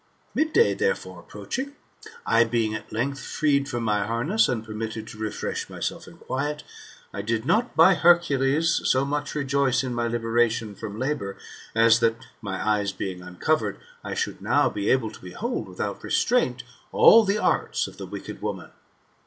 Mid 0.33 0.51
day 0.51 0.73
therefore 0.73 1.19
approaching, 1.19 1.75
I 2.25 2.43
being 2.43 2.73
at 2.73 2.91
length 2.91 3.19
freed 3.23 3.69
from 3.69 3.83
my 3.83 4.03
harness, 4.07 4.49
and 4.49 4.65
pomitted 4.65 5.05
to 5.09 5.19
refresh 5.19 5.69
myself 5.69 6.07
in 6.07 6.17
quiet, 6.17 6.63
I 7.13 7.21
did 7.21 7.45
not, 7.45 7.75
by 7.75 7.93
Hercules^ 7.93 8.83
so 8.87 9.05
much 9.05 9.35
rejoice 9.35 9.83
in 9.83 9.95
libetation 9.95 10.73
from 10.75 10.97
labour, 10.97 11.37
as 11.75 11.99
that, 11.99 12.15
my 12.41 12.67
eyes 12.67 12.91
being 12.91 13.21
uncovared, 13.21 13.79
I 14.03 14.15
should 14.15 14.41
now 14.41 14.71
be 14.71 14.89
able 14.89 15.11
to 15.11 15.21
behold, 15.21 15.67
without 15.69 16.03
restraint, 16.03 16.63
all 16.91 17.23
the 17.23 17.37
arts 17.37 17.85
of 17.85 17.97
the 17.97 18.07
wicked 18.07 18.41
woman. 18.41 18.71